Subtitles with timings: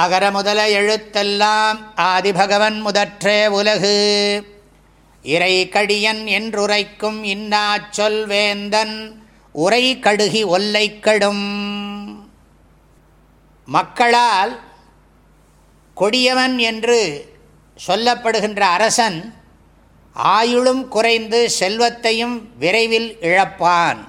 [0.00, 3.96] அகர முதல எழுத்தெல்லாம் ஆதிபகவன் முதற்றே உலகு.
[5.22, 8.94] இறை கடியன் என்றுரைக்கும் இன்னா சொல் வேந்தன்
[9.52, 11.44] உரை கடுகி ஒல்லை கடும்.
[13.66, 14.54] மக்களால்
[15.96, 17.00] கொடியவன் என்று
[17.86, 19.34] சொல்லப்படுகின்ற அரசன்
[20.24, 24.00] ஆயுளும் குறைந்து செல்வத்தையும் விரைவில் இழப்பான்.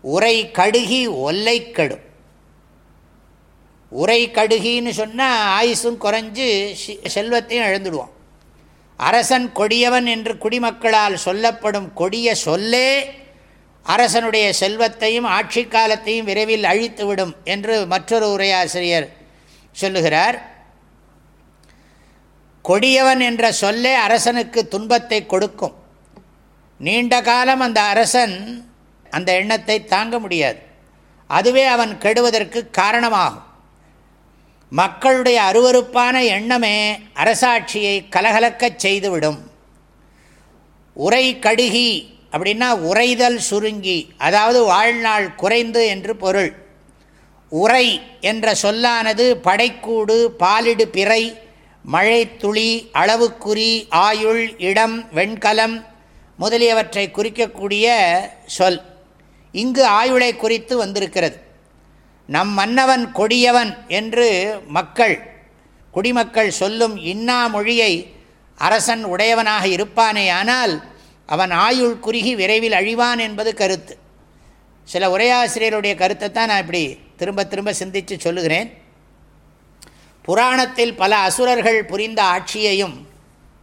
[0.00, 2.06] உரை கடுகி ஒல்லை கடும்.
[3.88, 6.74] உரை கடுகின்னு சொன்னால் ஆயுசும் குறைஞ்சு
[7.06, 8.14] செல்வத்தையும் இழந்துடுவான்.
[8.96, 13.10] அரசன் கொடியவன் என்று குடிமக்களால் சொல்லப்படும் கொடிய சொல்லே
[13.82, 19.08] அரசனுடைய செல்வத்தையும் ஆட்சி காலத்தையும் விரைவில் அழித்துவிடும் என்று மற்றொரு உரையாசிரியர்
[19.72, 20.38] சொல்லுகிறார்.
[22.62, 25.74] கொடியவன் என்ற சொல்லே அரசனுக்கு துன்பத்தை கொடுக்கும்.
[26.78, 28.36] நீண்ட காலம் அந்த அரசன்
[29.10, 30.58] அந்த எண்ணத்தை தாங்க முடியாது.
[31.26, 33.46] அதுவே அவன் கெடுவதற்கு காரணமாகும்.
[34.70, 39.50] மக்களுடைய அருவறுப்பான எண்ணமே அரசாட்சியை கலகலக்கச் செய்துவிடும்.
[40.92, 46.56] உரை கடுகி அப்படின்னா உரைதல் சுருங்கி அதாவது வாழ்நாள் குறைந்து என்று பொருள்.
[47.48, 51.38] உரை என்ற சொல்லானது படைக்கூடு பாலிடு பிறை
[51.82, 55.86] மழைத்துளி அளவுக்குறி ஆயுள் இடம் வெண்கலம்
[56.36, 57.94] முதலியவற்றை குறிக்கக்கூடிய
[58.46, 58.82] சொல்.
[59.52, 61.47] இங்கு ஆயுளை குறித்து வந்திருக்கிறது.
[62.28, 64.28] நம் மன்னவன் கொடியவன் என்று
[64.76, 65.16] மக்கள்
[65.94, 67.92] குடிமக்கள் சொல்லும் இன்னா மொழியை
[68.58, 70.74] அரசன் உடையவனாக இருப்பானே ஆனால்
[71.34, 73.94] அவன் ஆயுள் குறுகி விரைவில் அழிவான் என்பது கருத்து.
[74.88, 76.82] சில உரையாசிரியருடைய கருத்தை தான் நான் இப்படி
[77.20, 78.68] திரும்ப திரும்ப சிந்தித்து சொல்லுகிறேன்.
[80.24, 82.96] புராணத்தில் பல அசுரர்கள் புரிந்த ஆட்சியையும்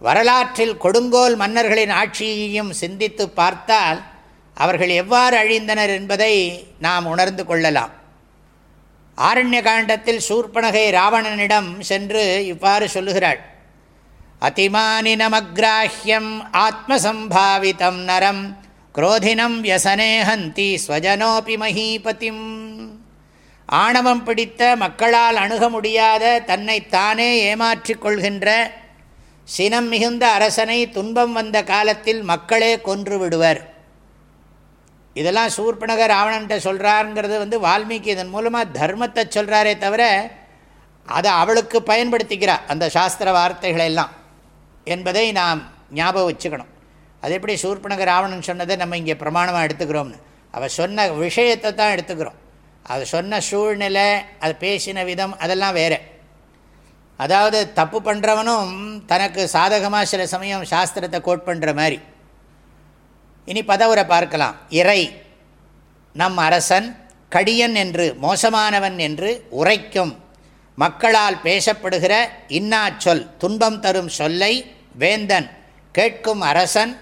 [0.00, 4.00] வரலாற்றில் கொடுங்கோல் மன்னர்களின் ஆட்சியையும் சிந்தித்து பார்த்தால்
[4.56, 6.32] அவர்கள் எவ்வாறு அழிந்தனர் என்பதை
[6.86, 7.92] நாம் உணர்ந்து கொள்ளலாம்.
[9.16, 13.38] ஆரண்ய காண்டத்தில் சூர்பனகை ராவணனிடம் சென்று இவ்வாறு சொல்லுகிறாள்.
[14.40, 18.56] அதிமானினமக்ராஹ்யம் ஆத்மசம்பாவிதம் நரம்
[18.94, 22.90] குரோதினம் வியசனேஹந்தி ஸ்வஜனோபி மகீபதிம்
[23.66, 28.72] ஆணவம் பிடித்த மக்களால் அணுக முடியாத தன்னை தானே ஏமாற்றிக் கொள்கின்ற
[29.44, 33.71] சினம் மிகுந்த அரசனை துன்பம் வந்த காலத்தில் மக்களே கொன்று விடுவர்.
[35.20, 40.02] இதெல்லாம் சூர்பனக ராவணன்ட்ட சொல்கிறாருங்கிறது வந்து வால்மீகி இதன் மூலமாக தர்மத்தை சொல்கிறாரே தவிர
[41.08, 44.12] அதை அவளுக்கு பயன்படுத்திக்கிறார் அந்த சாஸ்திர வார்த்தைகளை எல்லாம்
[44.94, 45.60] என்பதை நாம்
[45.98, 46.70] ஞாபகம் வச்சுக்கணும்.
[47.22, 50.18] அது எப்படி சூர்பனக ராவணன் சொன்னதை நம்ம இங்கே பிரமாணமாக எடுத்துக்கிறோம்னு.
[50.54, 52.38] அவள் சொன்ன விஷயத்தை தான் எடுத்துக்கிறோம்.
[52.92, 54.08] அது சொன்ன சூழ்நிலை
[54.44, 55.98] அது பேசின விதம் அதெல்லாம் வேறு.
[57.20, 58.72] அதாவது தப்பு பண்ணுறவனும்
[59.10, 61.98] தனக்கு சாதகமாக சில சமயம் சாஸ்திரத்தை கோட் பண்ணுற மாதிரி.
[63.44, 64.56] இனி பதவுரை பார்க்கலாம்.
[64.80, 65.00] இறை
[66.14, 66.88] நம் அரசன்
[67.28, 70.12] கடியன் என்று மோசமானவன் என்று உரைக்கும்
[70.78, 72.14] மக்களால் பேசப்படுகிற
[72.48, 74.52] இன்னா சொல் துன்பம் தரும் சொல்லை
[74.94, 75.48] வேந்தன்
[75.92, 76.92] கேட்கும் அரசன்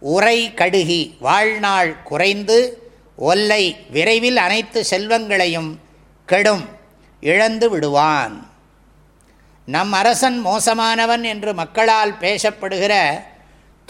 [0.00, 2.58] உரை கடுகி வாழ்நாள் குறைந்து
[3.16, 5.70] ஒல்லை விரைவில் அனைத்து செல்வங்களையும்
[6.24, 6.64] கெடும்
[7.20, 8.36] இழந்து விடுவான்.
[9.64, 12.94] நம் அரசன் மோசமானவன் என்று மக்களால் பேசப்படுகிற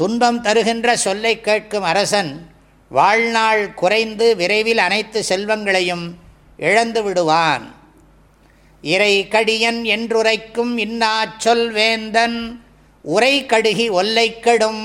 [0.00, 2.30] துன்பம் தருகின்ற சொல்லை கேட்கும் அரசன்
[2.90, 6.04] வாழ்நாள் குறைந்து விரைவில் அனைத்து செல்வங்களையும்
[6.68, 7.64] இழந்து விடுவான்.
[8.82, 11.12] இறை கடியன் என்றுரைக்கும் இன்னா
[11.44, 12.38] சொல் வேந்தன்
[13.04, 14.84] உரை கடுகி ஒல்லை கெடும்.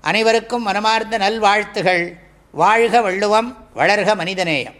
[0.00, 2.04] அனைவருக்கும் மனமார்ந்த நல்வாழ்த்துகள்.
[2.62, 4.78] வாழ்க வள்ளுவம் வளர்க மனிதநேயம்.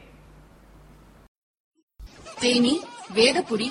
[2.41, 2.75] தேனி
[3.15, 3.69] வேதபுரி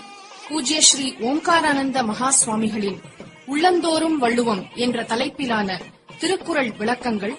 [0.49, 3.01] பூஜ்ய ஸ்ரீ ஓம்காரானந்த மகா சுவாமிகளின்
[3.45, 5.81] உள்ளந்தோறும் வள்ளுவம் என்ற தலைப்பிலான
[6.19, 7.35] திருக்குறள் விளக்கங்கள்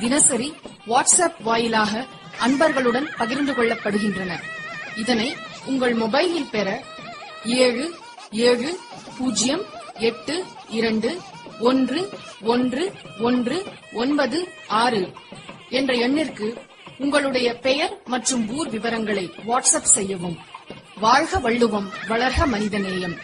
[0.00, 0.54] தினசரி
[0.86, 2.06] வாட்ஸ்அப் வாயிலாக
[2.40, 4.40] அன்பர்களுடன் பகிர்ந்து கொள்ளப்படுகின்றன.
[4.96, 6.82] இதனை உங்கள் மொபைலில் பெற
[7.44, 7.94] ஏழு
[8.30, 8.78] ஏழு
[9.18, 9.62] பூஜ்ஜியம்
[9.98, 11.20] எட்டு இரண்டு
[11.60, 12.08] ஒன்று
[12.42, 15.12] ஒன்று ஒன்று ஒன்பது ஆறு
[15.70, 16.54] என்ற எண்ணிற்கு
[16.98, 20.38] உங்களுடைய பெயர் மற்றும் ஊர் விவரங்களை வாட்ஸ்அப் செய்யவும்.
[21.00, 23.16] வாழ்க வள்ளுவம் வளர்க மனிதநேயம்.